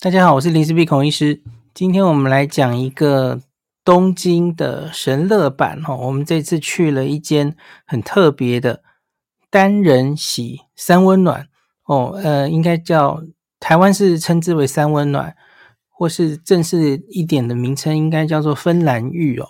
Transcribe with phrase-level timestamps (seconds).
[0.00, 1.42] 大家好，我是林氏璧孔医师。
[1.74, 3.40] 今天我们来讲一个
[3.84, 5.96] 东京的神乐版哈。
[5.96, 8.84] 我们这次去了一间很特别的
[9.50, 11.48] 单人洗三温暖
[11.86, 13.24] 哦，呃，应该叫
[13.58, 15.34] 台湾是称之为三温暖，
[15.88, 19.48] 或是正式一点的名称应该叫做芬兰浴哦。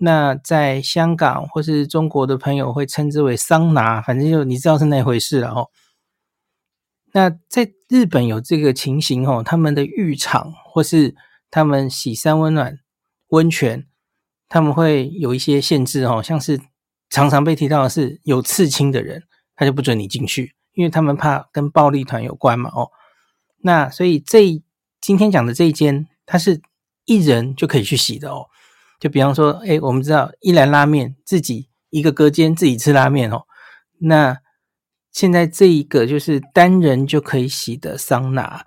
[0.00, 5.68] 那在香港或是中国的朋友会称之为桑拿，反正就你知道是那回事了哦。
[7.14, 11.14] 那在日本有这个情形哦，他们的浴场或是
[11.50, 12.78] 他们洗三温暖
[13.28, 13.86] 温泉，
[14.48, 16.58] 他们会有一些限制哦，像是
[17.10, 19.24] 常常被提到的是有刺青的人，
[19.54, 22.88] 他就不准你进去，因为他们怕跟暴力团有关嘛哦。
[23.58, 24.62] 那所以这
[24.98, 26.62] 今天讲的这一间，它是
[27.04, 28.46] 一人就可以去洗的哦。
[28.98, 33.42] 就比方说，诶，我们知道一兰拉面自己一个隔间自己吃拉面哦，
[33.98, 34.38] 那。
[35.12, 38.64] 现在这一个就是单人就可以洗的桑拿，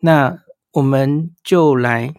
[0.00, 0.38] 那
[0.72, 2.14] 我们就来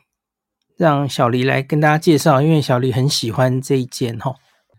[0.78, 4.36] 让小黎来跟大家介绍，因为小黎很喜欢这一件哈。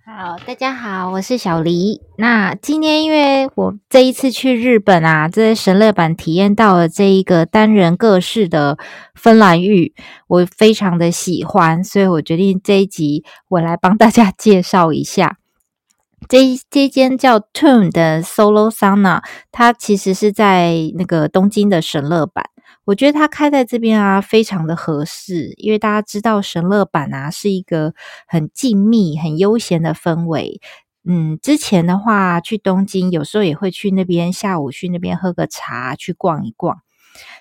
[0.06, 2.00] 好，大家好，我是小黎。
[2.19, 8.78] 那今天因为我这一次去日本啊，在神乐坂体验到了这一个单人各式的
[9.16, 9.92] 芬兰浴，
[10.28, 15.38] 我非常的喜欢，所以我决定这一集我来帮大家介绍一下。
[16.28, 22.44] 这这间叫 Tune 的 Solo Sana 它其实是在那个东京的神乐坂。
[22.84, 27.94] 我觉得它开在这边啊，非常的合适，因为大家知道神乐坂啊是一个
[28.28, 30.60] 很静谧、很悠闲的氛围。
[31.08, 36.78] 嗯，之前的话去东京，有时候也会去那边，下午去那边喝个茶，去逛一逛。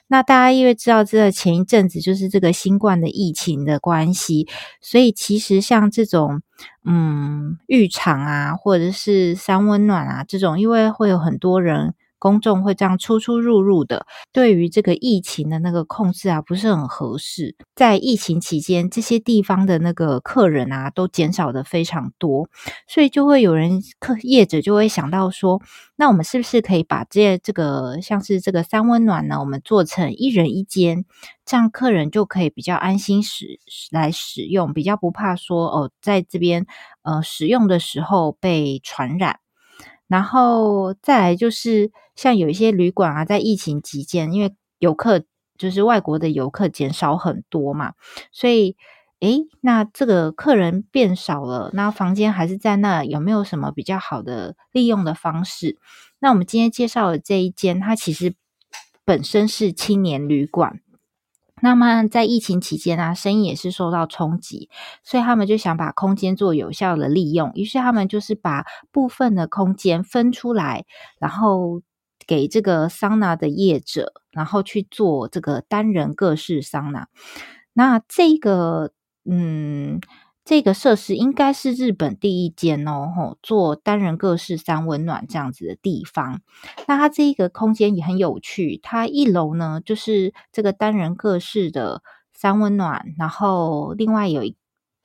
[0.08, 4.48] 那大家因为知道这个前一阵子就是这个新冠的疫情的关系，
[4.82, 6.42] 所以其实像这种
[6.84, 11.94] 嗯浴场啊，或者是三温暖啊这种，因为会有很多人。
[12.26, 17.56] 公众会这样出出入入的，对于这个疫情的那个控制啊，不是很合适。
[17.76, 22.50] 在疫情期间，这些地方的那个客人啊，都减少的非常多，
[22.88, 25.62] 所以就会有人客业者就会想到说，
[25.98, 31.06] 那我们是不是可以把这这个像是这个三温暖呢，我们做成一人一间，
[31.46, 33.60] 这样客人就可以比较安心使
[33.92, 36.66] 来使用，比较不怕说哦，在这边
[37.04, 39.38] 呃使用的时候被传染。
[40.08, 45.24] 然后再来就是像有一些旅馆啊，在疫情期间，因为游客
[45.58, 47.94] 就是外国的游客减少很多嘛，
[48.32, 48.76] 所以
[49.22, 55.78] 诶，那这个客人变少了，那房间还是在那，有没有什么比较好的利用的方式？
[56.20, 58.36] 那我们今天介绍的这一间，它其实
[59.06, 60.82] 本身是青年旅馆。
[61.62, 64.70] 那么在疫情期间啊，生意也是受到冲击，
[65.04, 70.86] 所以他们就想把空间做有效的利用，于是他们就是把部分的空间分出来，
[71.18, 71.82] 然后
[72.28, 77.08] 给这个桑拿的业者，然后去做这个单人各式桑拿。
[77.74, 78.92] 那这个，
[79.24, 80.00] 嗯。
[80.48, 86.40] 这个设施应该是日本第一间哦，吼，做单人各式三温暖这样子的地方。
[86.86, 94.56] 那它这一个空间也很有趣，它一楼呢就是这个单人各式的三温暖，然后另外有一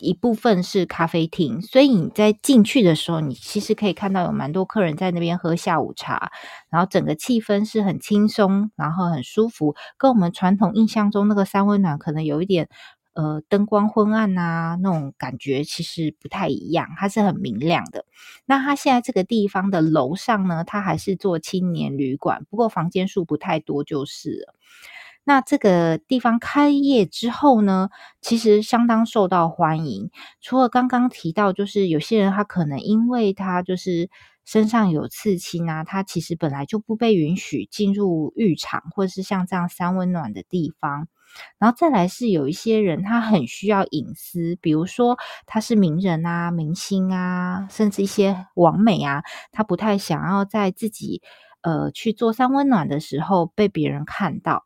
[0.01, 6.33] 一部分是咖啡厅，所以你在进去的时候，你其实可以看到有蛮多客人在那边喝下午茶，
[6.71, 12.69] 然后整个气氛是很轻松，然后很舒服，跟我们传统印象中那个三温暖可能有一点。
[13.13, 18.05] 呃，灯光昏暗啊，那种感觉其实不太一样，它是很明亮的。
[18.47, 24.55] 那它现在这个地方的楼上呢，它还是做青年旅馆，不过房间数不太多就是了。
[25.31, 27.89] 那这个地方开业之后呢，
[28.21, 30.11] 其实相当受到欢迎。
[30.41, 34.11] 除了刚刚提到，就是有些人他可能因为他就是
[34.45, 41.07] 身上有刺青啊，他其实本来就不被允许进入浴场，或者是像这样三温暖的地方。
[41.61, 51.23] 然后再来是有一些人，他很需要隐私，比如说他是名人啊、明星啊，甚至一些网美啊，他不太想要在自己
[51.63, 54.65] 呃去做三温暖的时候被别人看到。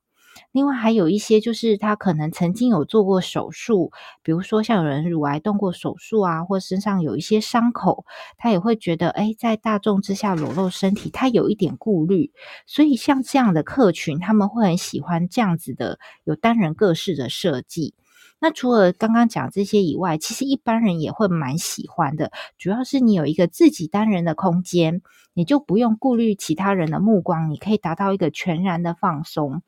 [0.53, 3.91] 另外还有一些就是他可能曾经有做过手术，
[4.23, 8.05] 比如说像有人乳癌动过手术啊，或身上有一些伤口，
[8.37, 12.33] 他也会觉得诶，在大众之下裸露身体，他有一点顾虑。
[12.67, 17.95] 所以像这样的客群，他们会很喜欢这样子的有单人各式的设计。
[18.41, 25.01] 那除了刚刚讲这些以外，其实一般人也会蛮喜欢的，主要是你有一个自己单人的空间，
[25.33, 29.63] 你就不用顾虑其他人的目光，你可以达到一个全然的放松。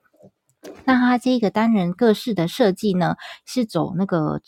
[0.85, 4.41] 那它这个单人各式的设计呢，是走那个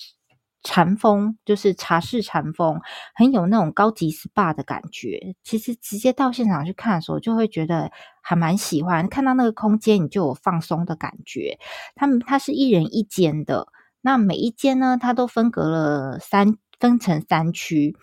[0.62, 2.80] 禅风，就是茶室禅风，
[3.14, 5.34] 很有那种高级 SPA 的感觉。
[5.42, 7.90] 其实直接到现场去看的时候，就会觉得
[8.22, 9.08] 还蛮喜欢。
[9.08, 11.58] 看到那个空间，你就有放松的感觉。
[11.94, 13.68] 他们它是一人一间的，
[14.00, 17.96] 那每一间呢，它都分隔了三，分成三区。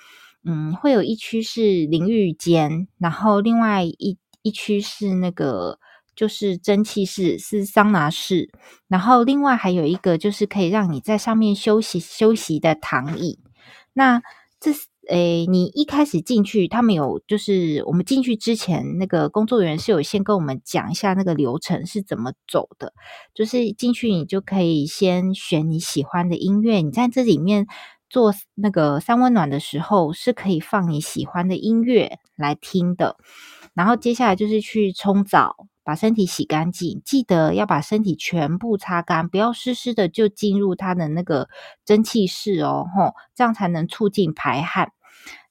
[0.43, 5.79] 嗯，会有一区是淋浴间，然后另外一一区是那个。
[6.15, 8.49] 就是蒸汽室，是桑拿室，
[8.87, 13.39] 然后另外还有一个就是可以让你在上面休息休息的躺椅。
[13.93, 14.21] 那
[14.59, 22.91] 这是诶，你一开始进去，他们有就是我们进去之前，那个工作人员是有先跟我们讲一下那个流程是怎么走的。
[23.33, 27.67] 就是进去你就可以先选你喜欢的音乐，你在这里面
[28.09, 33.17] 做那个三温暖的时候，是可以放你喜欢的音乐来听的。
[33.75, 35.67] 然后接下来就是去冲澡。
[35.85, 41.47] 把身体洗干净，记得要把身体全部擦干，不要湿湿的就进入它的那个
[41.85, 44.91] 蒸汽室哦，吼，这样才能促进排汗。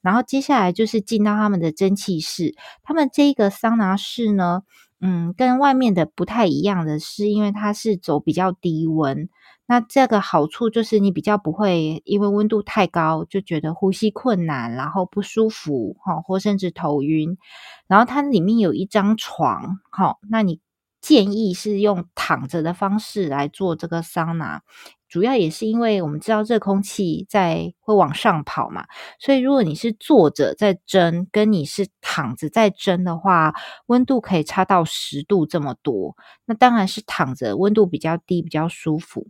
[0.02, 4.62] 然后接下来就是进到他们的蒸汽室，他们这个桑拿室呢，
[5.06, 9.28] 嗯，跟外面的不太一样的是，因为它是走比较低温。
[9.66, 17.36] 那这个好处就是你比较不会因为温度太高就觉得呼吸困难，然后不舒服，哈，或甚至头晕。
[17.86, 20.60] 然后它里面有一张床，好，那你
[21.02, 24.62] 建议是用躺着的方式来做这个桑拿。
[25.08, 28.86] 主要也是因为我们知道热空气在会往上跑嘛，
[29.18, 33.54] 所以如果你是坐着在蒸，跟你是躺着在蒸的话，
[33.86, 36.16] 温度可以差到十度这么多。
[36.46, 39.26] 那当然是躺着，温度比较低，比较舒服。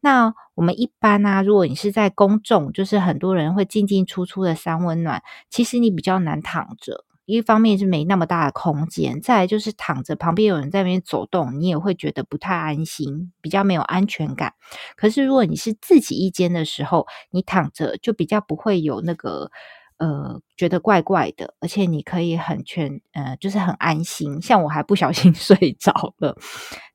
[0.00, 7.04] 那我们一般啊，如果你是在公众，就是很多人会进进出出的三温暖，其实你比较难躺着。
[7.30, 14.54] 一方面是没那么大的空间，再来就是躺着旁边有人在那边走动，你也会觉得不太安心，比较没有安全感。
[14.96, 19.50] 可是如果你是自己一间的时候，你躺着就比较不会有那个
[19.98, 24.40] 呃觉得怪怪的，而且你可以很全呃就是很安心。
[24.42, 26.36] 像我还不小心 睡着了。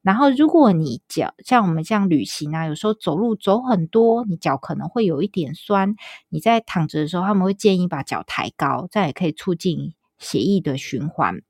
[0.01, 5.95] 然后如果你脚像我们这样旅行啊，有时候走路走很多，你脚可能会有一点酸。
[6.29, 9.93] 你在躺着的时候，他们会建议把脚抬高，这样也可以促进。
[10.25, 11.41] 协议的循环，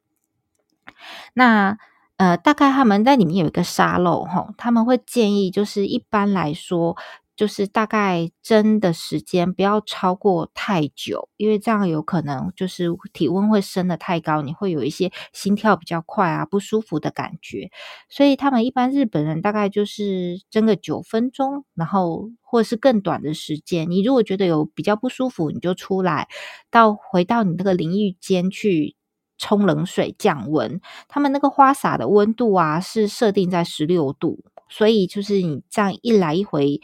[1.33, 1.77] 那
[2.17, 6.95] 呃，大概他们在里面有一个沙漏哈，他们会建议，就是一般来说，
[7.35, 17.69] 就是大概蒸的时间不要超过太久，因为这样有可能就是体温会升得太高，你会有一些心跳比较快啊，不舒服的感觉。
[18.09, 23.91] 所以他们一般日本人大概就是蒸个九分钟，然后或者是更短的时间。
[23.91, 26.29] 你如果觉得有比较不舒服，你就出来
[26.71, 28.95] 到回到你那个淋浴间去
[29.37, 30.79] 冲冷水降温。
[31.09, 36.79] 他们那个花洒的温度啊是设定在十六度，所以就是你这样一来一回。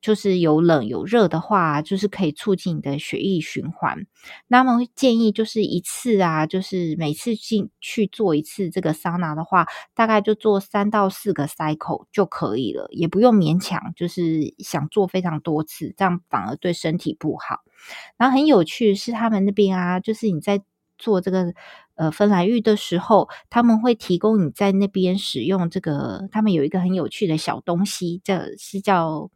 [0.00, 4.06] 就是有冷有热的话，就是可以促进你的血液循环。
[4.48, 17.60] 那么建议就是一次啊，就是每次进去做一次这个桑拿的话，大概就做三到四个 cycle 就可以了，也不用勉强，就是想做非常多次，这样反而对身体不好。
[18.16, 20.62] 然后很有趣是他们那边啊，就是你在
[20.96, 21.52] 做这个
[21.96, 29.30] 呃芬兰浴的时候，他们会提供你在那边使用这个，他们有一个很有趣的小东西，这是叫。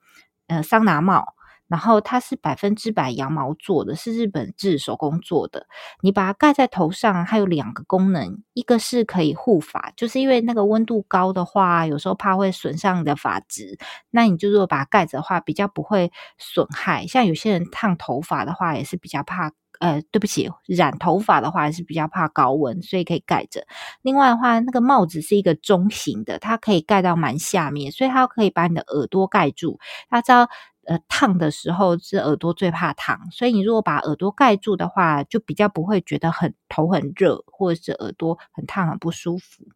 [0.47, 1.35] 呃，桑拿帽，
[1.69, 5.67] 然后它是百分之百羊毛做的，是日本制手工做的。
[6.03, 13.79] 你把它盖在头上，它有两个功能，一个是可以护发，就是因为那个温度高的话，有时候怕会损伤你的发质。
[14.11, 17.07] 那你就如果把它盖着的话，比较不会损害。
[17.07, 19.53] 像有些人烫头发的话，也是比较怕。
[19.85, 23.67] 呃，对不起，染头发的话还是比较怕高温，所以可以盖着。
[24.01, 29.79] 另外的话，那个帽子是一个中型的，它可以盖到蛮下面，所以它可以把你的耳朵盖住。
[30.09, 30.55] 大家知道，
[30.87, 39.67] 呃，烫的时候是耳朵最怕烫，所以你如果把耳朵盖住的话，就比较不会觉得很头很热，或者是耳朵很烫很不舒服。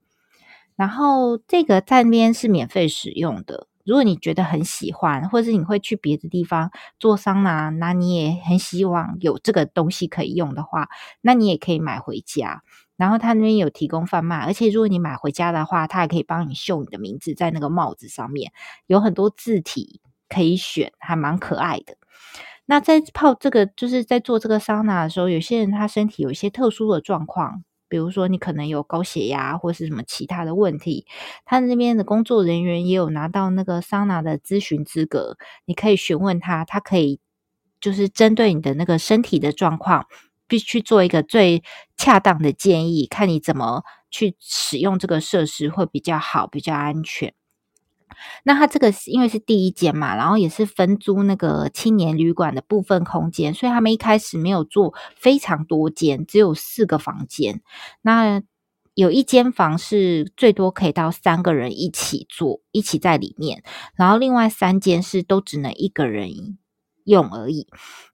[0.74, 3.66] 然后这个在那边是免费使用的。
[3.88, 10.90] 如果你觉得很喜欢，或者是你会去别的地方做桑拿，那你也很希望有这个东西可以用的话，
[11.22, 12.62] 那你也可以买回家。
[12.98, 18.52] 然后他那边有提供贩卖，而且如果你买回家的话，他还可以帮你绣你的名字在那个帽子上面，
[18.86, 21.96] 有很多字体可以选，还蛮可爱的。
[22.66, 27.64] 那在泡这个，就是在做这个桑拿的时候，有些人他身体有一些特殊的状况。
[27.88, 31.06] 比如说，你可能有高血压或是什么其他的问题，
[31.44, 37.20] 他那边的工作人员也有拿到那个桑拿的咨询资格，你可以询问他，他可以
[37.80, 40.06] 就是针对你的那个身体的状况，
[40.46, 41.62] 必须做一个最
[41.96, 47.32] 恰当的建议，看你怎么去使用这个设施会比较好，比较安全。
[48.44, 57.60] 那他这个是因为是第一间嘛，然后也是分租那个青年旅馆的部分空间，所以他们一开始没有做非常多间，只有四个房间。
[58.02, 58.42] 那
[58.94, 63.62] 有一间房是最多可以到三个人一起住，一起在里面，
[63.94, 66.58] 然后另外三间是都只能一个人
[67.08, 67.66] 用而已。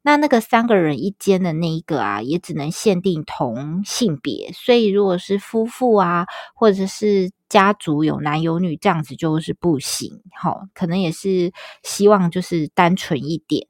[0.02, 10.20] 那那个三个人一间的那一个啊，也只能限定同性别，所以如果是夫妇啊，或者是家族有男有女这样子就是不行。
[10.38, 13.66] 好，可能也是希望就是单纯一点。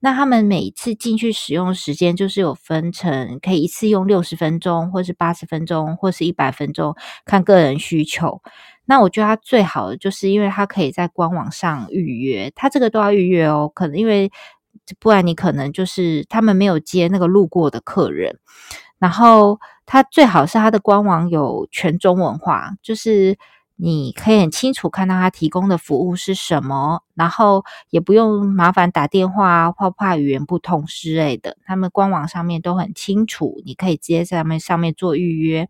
[0.00, 6.94] 那他们每次进去使用时间就是有分成，可以一次用六十分钟，或是八十分钟，或是一百分钟，
[7.24, 8.42] 看个人需求。
[8.84, 14.30] 那我觉得它最好的就是因为它可以在官网上预约，它这个都要预约哦，可能因为。
[14.98, 18.38] 不然你可能就是他们没有接那个路过的客人，
[18.98, 23.36] 然后他最好是他的官网有全中文化，就是
[23.76, 35.68] 你可以很清楚看到他提供的服务是什么，然后也不用麻烦打电话啊，或怕语言不通之类的，他们官网上面都很清楚，你可以直接在上面上面做预约。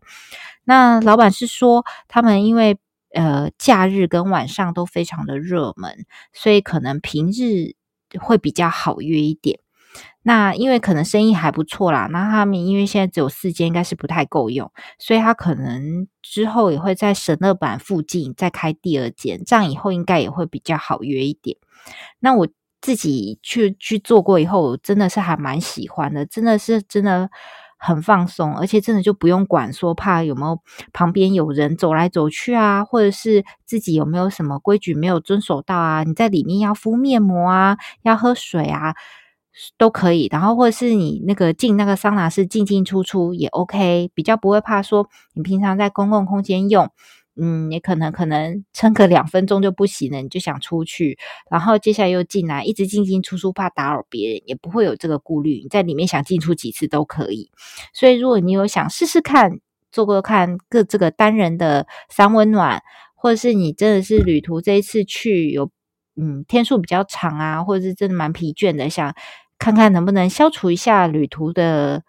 [0.63, 2.79] 那老板是说，他们因为
[3.13, 7.75] 呃假日跟晚上都非常的热门，所以可能平日。
[8.19, 9.59] 会比较好约一点，
[10.23, 21.57] 那因为可能生意还不错啦，那他们因为现在只有四间，应该是不太够用，所以他可能之后也会在神乐坂附近再开第二间，这样以后应该也会比较好约一点。
[22.19, 22.47] 那我
[22.81, 27.29] 自己去去做过以后，真的是还蛮喜欢的，真的是真的。
[27.79, 30.59] 很放松，而且真的就不用管说怕有没有
[30.91, 36.03] 旁边有人走来走去啊，或者是自己有没有什么规矩没有遵守到啊？
[36.03, 38.95] 你在里面要敷面膜啊，要喝水啊，
[39.77, 40.27] 都可以。
[40.29, 46.91] 然后或者是你那个进那个桑拿室进进出出也 OK，比较不会怕说你平常在公共空间用。
[47.41, 51.17] 嗯，你可能可能撑个两分钟就不行了，你就想出去，
[51.49, 55.61] 然后接下来又进来，一直进进出出，怕打扰别人，也不会有这个顾虑。
[55.63, 57.49] 你在里面想进出几次都可以。
[57.93, 59.59] 所以，如果你有想试试看，
[59.91, 62.83] 做过看个这个单人的三温暖，
[63.15, 65.71] 或者是你真的是旅途这一次去有
[66.15, 69.15] 嗯天数比较长啊，或者是真的蛮疲倦的，想
[69.57, 72.03] 看看能不能消除一下旅途的。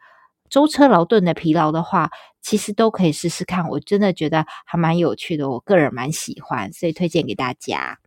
[0.51, 2.11] 舟车劳顿的疲劳的话，
[2.43, 3.69] 其实都可以试试看。
[3.69, 7.99] 我真的觉得还蛮有趣的，我个人蛮喜欢，所以推荐给大家。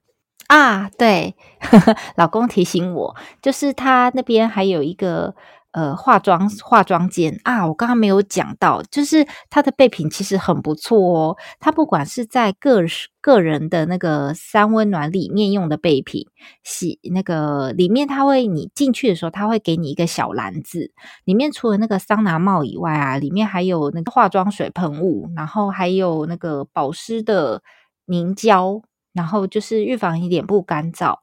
[0.48, 1.36] 啊，对，
[2.18, 5.36] 老公提醒我，就是他那边还有一个。
[5.74, 11.38] 呃，化妆化妆间啊，我刚刚没有讲到，就是它的备品其实很不错哦。
[11.60, 12.84] 它不管是在个
[13.20, 16.28] 个人的那个三温暖里面用的备品，
[16.64, 20.92] 洗那个里面，它会你进去的时候，它会给你一个小篮子，
[21.26, 27.64] 里面除了那个桑拿帽以外啊，里面还有那个化妆水喷雾，然后还有那个保湿的
[28.06, 28.80] 凝胶，
[29.12, 31.23] 然后就是预防你脸部干燥。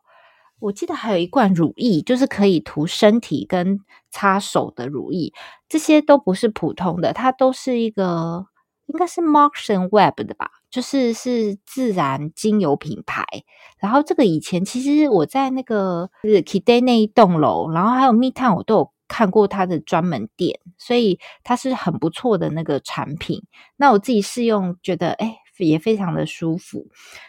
[0.60, 5.32] 我记得还有一罐乳液，就是可以涂身体跟擦手的乳液，
[5.68, 8.46] 这些都不是普通的，它都是一个
[8.86, 13.24] 应该是 Marks and Web 的吧，就是是自然精油品牌。
[13.78, 23.42] 然后这个以前其实我在那个是 Kide 那一栋楼，然后还有 Midtown 我都有看过它的专门店，所以它是很不错的那个产品。
[23.76, 25.36] 那我自己试用觉得，诶
[25.66, 26.86] 也非常的舒服，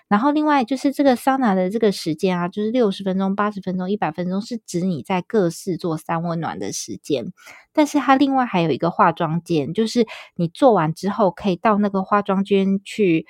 [0.08, 7.32] 然后另外就是这个桑拿的这个时间啊，就是六十分钟、八十分钟、一百分钟，是指你在各室做三温暖的时间。
[7.74, 13.26] 但是它另外还有一个化妆间，就是你做完之后可以到那个化妆间去，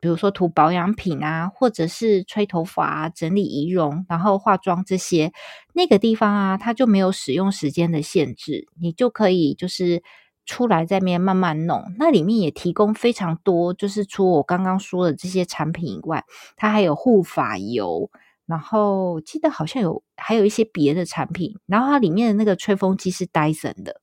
[0.00, 5.32] 比如说涂保养品啊，或者是吹头发啊、整理仪容，然后化妆这些。
[5.72, 10.02] 那个地方啊，它就没有使用时间的限制，你就可以就是。
[10.46, 16.24] 出来在面慢慢弄，那里面也提供非常多，就是除我刚刚说的这些产品以外，
[16.56, 18.10] 它还有护发油，
[18.46, 24.00] 然后记得好像有还有一些别的产品，然后它里面的那个吹风机是 Dyson 的，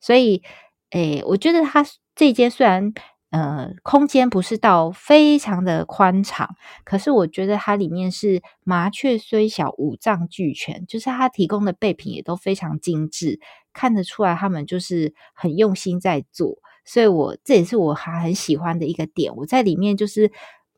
[0.00, 0.42] 所以
[0.90, 2.92] 诶，我觉得它这间虽然。
[3.34, 13.40] 呃，空间不是到非常的宽敞，可是我觉得它里面是麻雀虽小，五脏俱全，就是它提供的备品也都非常精致，
[13.72, 19.34] 看得出来他们就是很用心在做，所以我这也是我还很喜欢的一个点。
[19.36, 20.30] 我在里面就是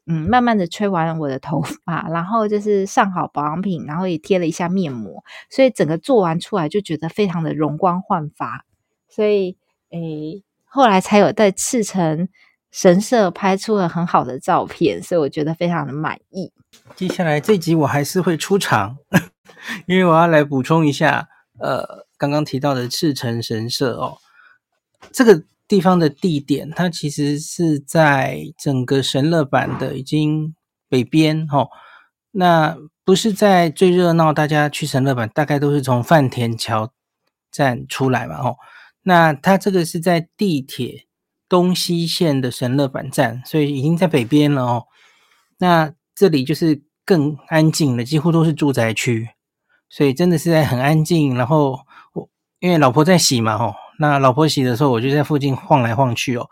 [0.07, 8.65] 嗯，慢慢的吹完我的头发，然后就是上好保养品，然后也贴了一下面膜，所以整个做完出来就觉得非常的容光焕发，
[9.09, 9.57] 所以
[9.91, 10.45] 诶。
[10.77, 12.29] 后来才有在赤城
[12.73, 16.53] 神社拍出了很好的照片，所以我觉得非常的满意。
[16.97, 18.97] 接下来这集我还是会出场，
[19.87, 24.19] 因为我要来补充一下，呃，刚刚提到的赤城神社哦，
[25.13, 30.55] 这个地方的地点，它其实是在整个神乐坂的已经
[30.89, 31.69] 北边哦，
[32.33, 36.93] 那不是在最热闹，大家去神乐坂大概都是从饭田桥
[37.51, 38.57] 站出来嘛，吼。
[39.03, 41.07] 那它这个是在地铁
[41.49, 44.87] 东西线的神乐坂站，所以已经在北边了哦。
[45.59, 49.29] 那这里就是更安静了，几乎都是住宅区，
[49.95, 51.37] 所以真的是在很安静。
[51.37, 51.79] 然后
[52.15, 56.49] 我因为老婆在洗嘛，吼，那老婆洗的时候，我就在附近晃来晃去哦。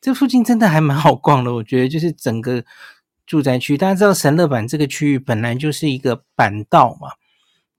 [0.00, 2.62] 这附近真的还蛮好逛的，我觉得就是整个
[3.26, 3.76] 住宅区。
[3.76, 7.08] 大家知道神乐坂这个区域本来就是一个板道嘛，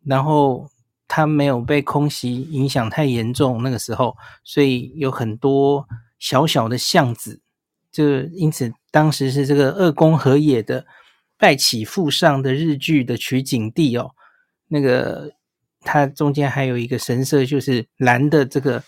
[0.03, 0.69] 然后。
[1.11, 5.87] 它没有被空袭影响太严重，那个时候，所以有很多
[6.19, 7.41] 小小的巷子，
[7.91, 10.83] 就因此当时是这个二宫和也的
[11.35, 14.11] 《拜起复上》的日剧的取景地哦。
[14.69, 15.33] 那个
[15.81, 18.83] 它中间还有一个神社，就是蓝的这个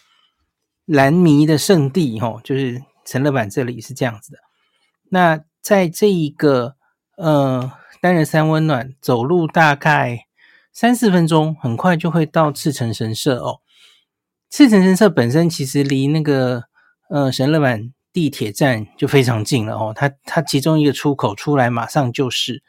[0.86, 4.40] 蓝迷的圣地哦，就是神乐坂这里是这样子的。
[5.10, 6.76] 那在这一个
[7.18, 10.28] 呃单人三温暖，走路大概。
[10.74, 13.60] 三四分钟，很快就会到赤城神社哦。
[14.50, 16.64] 赤城神社本身其实离那个
[17.10, 19.92] 呃神乐坂地铁站就非常近了哦。
[19.94, 22.64] 它它其中一个出口出来马上就是。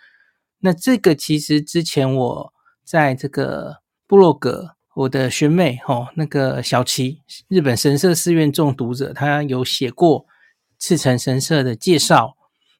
[0.59, 2.53] 那这个其实之前我
[2.85, 10.27] 在这个布洛格，我的学妹哦，那个小琪，日本神社寺院中读者，他有写过
[10.79, 12.37] 赤城神社的介绍。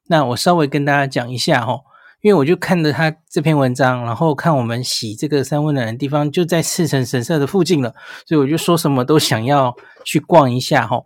[0.07, 1.81] 那我稍微跟大家讲一下哦。
[2.21, 7.93] 因为我就看着他这篇文章，然后看我们洗这个三温暖的地方就在赤城神社的附近了，
[8.25, 11.03] 所以我就说什么都想要去逛一下哈。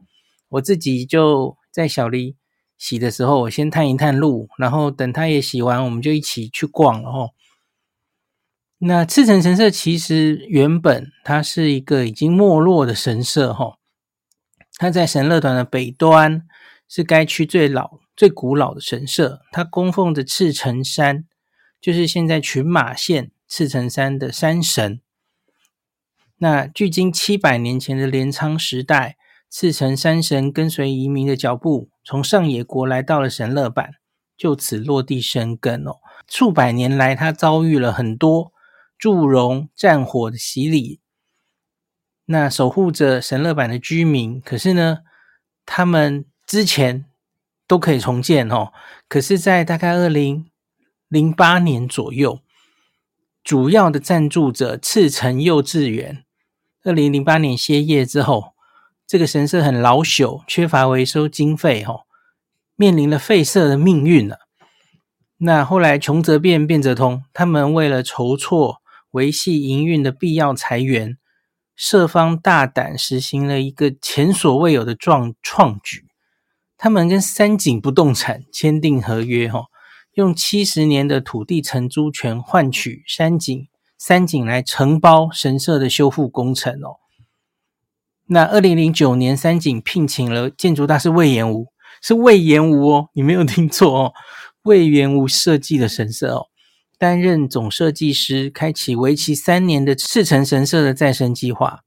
[0.49, 2.35] 我自己就在小黎
[2.77, 7.29] 洗的时候，我先探一探路，然后等他也洗完，我们就一起去逛了哈。
[8.79, 13.77] 那赤城神社其实原本它是一个已经没落的神社哈，
[14.75, 16.43] 它在神乐团的北端，
[16.87, 17.99] 是该区最老。
[18.15, 21.25] 最古老的神社，它供奉着赤城山，
[21.79, 24.99] 就是现在群马县赤城山的山神。
[26.37, 29.17] 那距今七百年前的镰仓时代，
[29.51, 33.91] 赤城山神跟随移民的脚步，从上野国来到了神乐坂，
[34.35, 35.97] 就此落地生根哦。
[36.27, 38.51] 数百年来，他遭遇了很多
[38.97, 40.99] 祝融战火的洗礼。
[42.25, 44.99] 那守护着神乐坂的居民，可是呢，
[45.65, 47.05] 他们之前。
[47.69, 48.71] 都可以重建哦，
[49.09, 50.49] 可是，在大概二零
[51.09, 52.39] 零八年左右，
[53.43, 56.23] 主要的赞助者赤城幼稚园，
[56.85, 58.53] 二零零八年歇业之后，
[59.05, 62.05] 这个神社很老朽，缺乏维修经费，哦，
[62.77, 64.47] 面临了废社的命运了。
[65.39, 68.81] 那后来穷则变，变则通，他们为了筹措
[69.17, 71.17] 维系营运的必要财源，
[71.75, 76.05] 社方大胆实行了一个前所未有的壮创举。
[76.77, 79.63] 他们跟三井不动产签订合约，哈，
[80.13, 86.97] 用七十年的土地承租权换取三井三井来承包神社的修复工程哦。
[88.27, 91.69] 那二零零九年，三井聘请了建筑大师隈研吾，
[92.03, 94.13] 是魏延吾哦，你没有听错哦，
[94.61, 96.45] 魏延吾设计的神社哦，
[96.97, 101.83] 担任总设计师，开启为期三年的赤城神社的再生计划。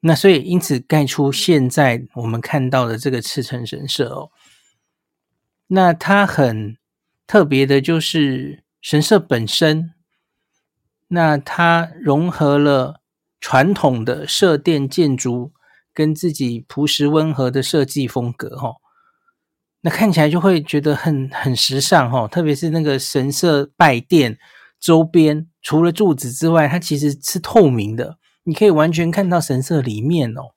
[0.00, 4.30] 那所以，因此盖出现在我们看到的这个赤城神社哦。
[5.66, 6.78] 那它很
[7.26, 9.92] 特别的，就是神社本身，
[11.08, 13.02] 那它融合了
[13.38, 15.52] 传统的社殿建筑
[15.92, 18.76] 跟自己朴实温和的设计风格哈。
[19.82, 22.28] 那看起来就会觉得很很时尚哈。
[22.28, 24.38] 特别是那个神社拜殿
[24.78, 28.18] 周边，除了柱子之外，它其实是透明的。
[28.44, 30.52] 你可以完全看到神社里面哦，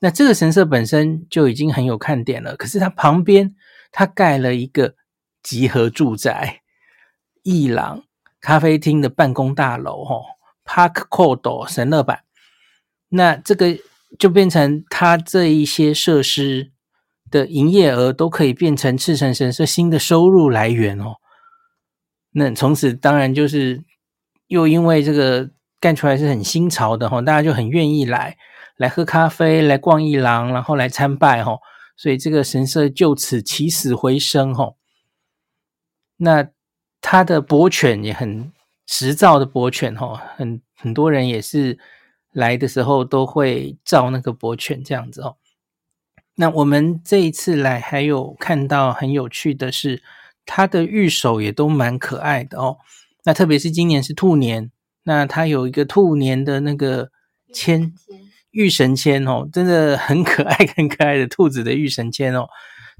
[0.00, 2.56] 那这个神社本身就已经很有看点了。
[2.56, 3.54] 可是它旁边，
[3.92, 4.96] 它盖了一个
[5.42, 6.62] 集合住宅、
[7.44, 8.02] 艺廊、
[8.40, 10.22] 咖啡厅的办公大楼，哦
[10.64, 12.20] ，Park Court 神乐坂。
[13.10, 13.78] 那这个
[14.18, 16.72] 就变成它这一些设施
[17.32, 21.16] 的营业额都可以变成赤城神社新的收入来源哦。
[22.30, 23.82] 那从此当然就是
[24.46, 25.50] 又因为这个。
[25.82, 28.36] 干出来是很新潮的哈，大家就很愿意来
[28.76, 31.58] 来喝咖啡，来逛一廊，然后来参拜哈，
[31.96, 34.74] 所以这个神社就此起死回生哈。
[36.18, 36.48] 那
[37.00, 38.52] 它的博犬也很
[38.86, 41.76] 实造的博犬哈，很很多人也是
[42.30, 45.36] 来的时候都会照那个博犬这样子哦。
[46.34, 50.02] 那我们这一次来还有看到很有趣的是，
[50.46, 52.78] 它的玉手也都蛮可爱的哦。
[53.24, 54.70] 那特别是今年是兔年。
[55.04, 57.10] 那它有一个兔年的那个
[57.52, 57.92] 签，
[58.52, 62.46] 玉神签哦，真的很可爱，很可爱的兔子的玉神签哦。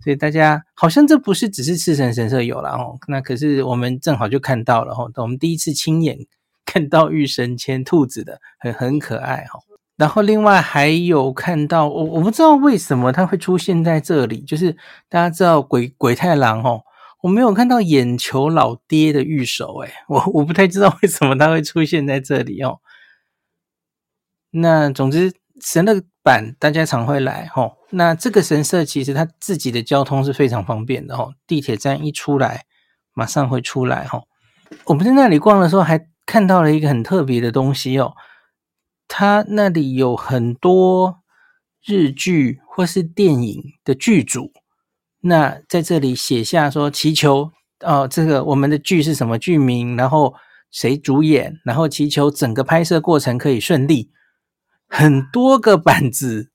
[0.03, 6.19] 所以大家好像这不是只是赤神神社有了哦，那可是我们正好就看到了哦，我们第一次亲眼
[6.67, 9.61] 看到御神签兔子的，很很可爱哈。
[10.03, 14.73] 然后另外还有看到我我不知道为什么它会出现在这里，就是
[15.09, 16.83] 大家知道鬼鬼太郎哦，
[17.21, 22.81] 我没有看到眼球老爹的御守诶，我我不太知道为什么它会出现在这里哦。
[24.51, 32.63] 那总之神乐版大家常会来哦，那这个神社其实它自己的交通是非常方便的哦，地铁站一出来
[33.15, 34.25] 马上会出来哦。
[34.87, 38.15] 我们在那里逛的时候还看到了一个很特别的东西哦，
[39.15, 41.19] 它那里有很多
[41.85, 44.51] 日剧或是电影的剧组，
[45.21, 50.33] 那在这里写下说祈求哦，这个我们的剧是什么剧名，然后
[50.71, 54.11] 谁主演，然后祈求整个拍摄过程可以顺利。
[54.89, 56.51] 很多个板子，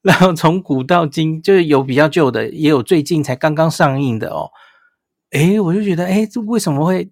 [0.00, 4.50] 然后从古到今，就是有比较旧的，也有最近才刚刚上映的哦。
[5.32, 7.10] 诶，我就觉得，诶，这为什么会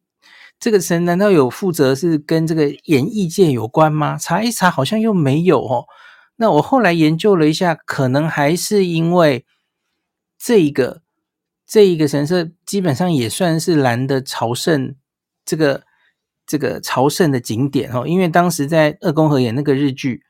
[0.58, 1.04] 这个神？
[1.04, 4.16] 难道有负责是跟这个演艺界有关吗？
[4.18, 5.84] 查一查，好像又没有哦。
[6.36, 9.44] 那我后来研究了一下，可能还是因为
[10.38, 11.02] 这一个
[11.66, 14.94] 这一个神社基本上也算是岚的朝圣
[15.44, 15.82] 这个
[16.46, 18.06] 这个朝圣的景点哦。
[18.06, 20.22] 因为当时在二宫和也那个日剧。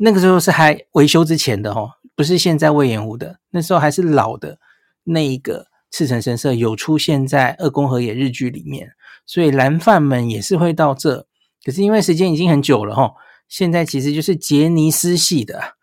[0.00, 3.40] 那个时候是还维修之前的哦，不是现在隈研吾的。
[3.50, 4.56] 那时候还是老的
[5.02, 8.92] 那一个赤城神社有出现在二宫和也日剧里面，
[9.28, 11.28] 所以蓝饭们也是会到这。
[11.62, 13.12] 可是因为时间已经很久了哈，
[13.46, 15.74] 现在其实就是杰尼斯系的，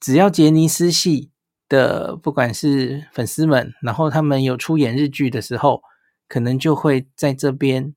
[0.00, 1.30] 只要杰尼斯系
[1.68, 5.82] 的，不管是粉丝们，然后他们有出演日剧的时候，
[6.26, 7.94] 可能就会在这边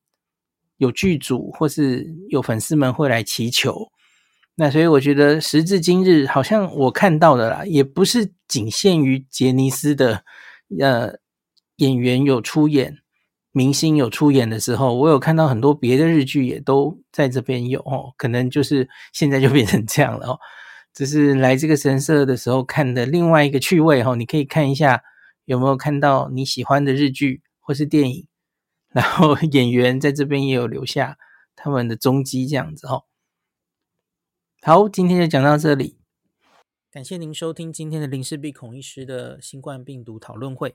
[0.76, 3.90] 有剧组或是有粉丝们会来祈求。
[4.54, 10.24] 那所以我觉得时至今日，好像我看到的啦，也不是仅限于杰尼斯的
[10.78, 11.14] 呃
[11.76, 12.98] 演员有出演，
[13.52, 20.38] 明星有出演的时候，我有看到很多别的日剧也都在这边有哦，可能就是现在就变成这样了哦。
[20.92, 25.02] 这是来这个神社的时候看的另外一个趣味哦，你可以看一下
[25.44, 28.26] 有没有看到你喜欢的日剧或是电影，
[28.90, 31.16] 然后演员在这边也有留下
[31.56, 33.04] 他们的踪迹，这样子哦。
[34.62, 35.98] 好，今天就讲到这里。
[36.90, 40.74] 感谢您收听今天的林氏璧孔医师的新冠病毒讨论会。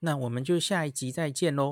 [0.00, 1.68] 那我们就下一集再见喽。